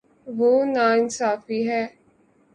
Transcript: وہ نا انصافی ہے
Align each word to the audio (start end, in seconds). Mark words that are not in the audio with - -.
وہ 0.27 0.51
نا 0.65 0.85
انصافی 0.93 1.59
ہے 1.69 1.83